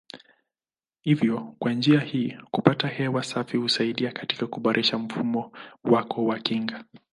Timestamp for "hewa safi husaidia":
2.87-4.11